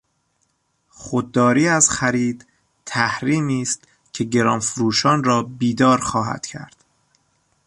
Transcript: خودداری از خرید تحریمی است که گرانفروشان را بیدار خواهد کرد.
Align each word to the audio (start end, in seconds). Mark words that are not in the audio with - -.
خودداری 0.89 1.67
از 1.67 1.89
خرید 1.89 2.45
تحریمی 2.85 3.61
است 3.61 3.87
که 4.13 4.23
گرانفروشان 4.23 5.23
را 5.23 5.43
بیدار 5.43 5.99
خواهد 5.99 6.45
کرد. 6.45 6.75